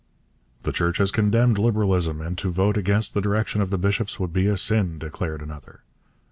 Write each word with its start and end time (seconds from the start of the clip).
'The 0.63 0.71
Church 0.71 0.97
has 0.97 1.11
condemned 1.11 1.59
Liberalism, 1.59 2.21
and 2.21 2.35
to 2.39 2.49
vote 2.49 2.75
against 2.75 3.13
the 3.13 3.21
direction 3.21 3.61
of 3.61 3.69
the 3.69 3.77
bishops 3.77 4.19
would 4.19 4.33
be 4.33 4.55
sin,' 4.55 4.97
declared 4.97 5.43
another. 5.43 5.83